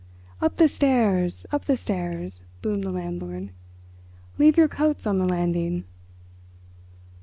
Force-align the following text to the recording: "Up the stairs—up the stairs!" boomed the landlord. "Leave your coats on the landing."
"Up 0.41 0.57
the 0.57 0.67
stairs—up 0.67 1.65
the 1.65 1.77
stairs!" 1.77 2.41
boomed 2.63 2.83
the 2.85 2.89
landlord. 2.89 3.51
"Leave 4.39 4.57
your 4.57 4.67
coats 4.67 5.05
on 5.05 5.19
the 5.19 5.27
landing." 5.27 5.83